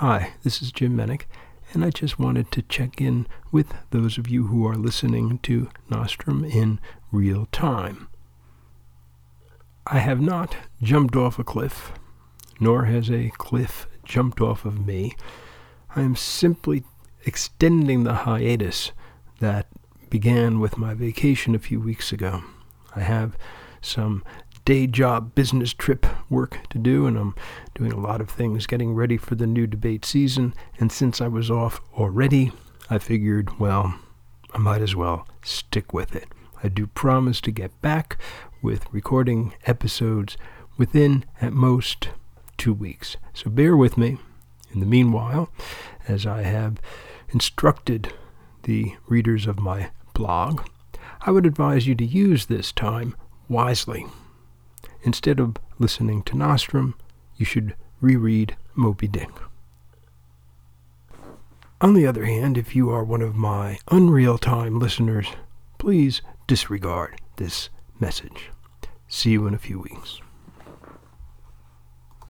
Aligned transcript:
Hi, 0.00 0.32
this 0.44 0.62
is 0.62 0.72
Jim 0.72 0.96
Menick, 0.96 1.24
and 1.74 1.84
I 1.84 1.90
just 1.90 2.18
wanted 2.18 2.50
to 2.52 2.62
check 2.62 3.02
in 3.02 3.26
with 3.52 3.74
those 3.90 4.16
of 4.16 4.30
you 4.30 4.46
who 4.46 4.66
are 4.66 4.74
listening 4.74 5.40
to 5.40 5.68
Nostrum 5.90 6.42
in 6.42 6.80
real 7.12 7.44
time. 7.52 8.08
I 9.86 9.98
have 9.98 10.18
not 10.18 10.56
jumped 10.80 11.16
off 11.16 11.38
a 11.38 11.44
cliff, 11.44 11.92
nor 12.58 12.86
has 12.86 13.10
a 13.10 13.30
cliff 13.36 13.86
jumped 14.02 14.40
off 14.40 14.64
of 14.64 14.86
me. 14.86 15.16
I 15.94 16.00
am 16.00 16.16
simply 16.16 16.82
extending 17.26 18.04
the 18.04 18.14
hiatus 18.24 18.92
that 19.40 19.66
began 20.08 20.60
with 20.60 20.78
my 20.78 20.94
vacation 20.94 21.54
a 21.54 21.58
few 21.58 21.78
weeks 21.78 22.10
ago. 22.10 22.42
I 22.96 23.00
have 23.00 23.36
some 23.82 24.24
day 24.64 24.86
job 24.86 25.34
business 25.34 25.72
trip 25.72 26.06
work 26.28 26.58
to 26.70 26.78
do, 26.78 27.06
and 27.06 27.16
I'm 27.16 27.34
doing 27.74 27.92
a 27.92 28.00
lot 28.00 28.20
of 28.20 28.30
things 28.30 28.66
getting 28.66 28.94
ready 28.94 29.16
for 29.16 29.34
the 29.34 29.46
new 29.46 29.66
debate 29.66 30.04
season. 30.04 30.54
And 30.78 30.90
since 30.92 31.20
I 31.20 31.28
was 31.28 31.50
off 31.50 31.80
already, 31.94 32.52
I 32.88 32.98
figured, 32.98 33.58
well, 33.58 33.94
I 34.52 34.58
might 34.58 34.82
as 34.82 34.96
well 34.96 35.26
stick 35.42 35.92
with 35.92 36.14
it. 36.14 36.28
I 36.62 36.68
do 36.68 36.86
promise 36.86 37.40
to 37.42 37.50
get 37.50 37.80
back 37.80 38.18
with 38.62 38.84
recording 38.92 39.54
episodes 39.66 40.36
within, 40.76 41.24
at 41.40 41.52
most, 41.52 42.08
two 42.58 42.74
weeks. 42.74 43.16
So 43.32 43.48
bear 43.50 43.76
with 43.76 43.96
me. 43.96 44.18
In 44.72 44.80
the 44.80 44.86
meanwhile, 44.86 45.50
as 46.06 46.26
I 46.26 46.42
have 46.42 46.80
instructed 47.30 48.12
the 48.64 48.94
readers 49.08 49.46
of 49.46 49.58
my 49.58 49.90
blog, 50.14 50.66
I 51.22 51.30
would 51.30 51.46
advise 51.46 51.86
you 51.86 51.94
to 51.96 52.04
use 52.04 52.46
this 52.46 52.70
time 52.72 53.16
wisely. 53.48 54.06
Instead 55.02 55.40
of 55.40 55.56
listening 55.78 56.22
to 56.24 56.36
Nostrum, 56.36 56.94
you 57.36 57.44
should 57.44 57.74
reread 58.00 58.56
Moby 58.74 59.08
Dick. 59.08 59.30
On 61.80 61.94
the 61.94 62.06
other 62.06 62.26
hand, 62.26 62.58
if 62.58 62.76
you 62.76 62.90
are 62.90 63.02
one 63.02 63.22
of 63.22 63.34
my 63.34 63.78
unreal 63.90 64.36
time 64.36 64.78
listeners, 64.78 65.26
please 65.78 66.20
disregard 66.46 67.18
this 67.36 67.70
message. 67.98 68.50
See 69.08 69.30
you 69.30 69.46
in 69.46 69.54
a 69.54 69.58
few 69.58 69.80
weeks. 69.80 70.20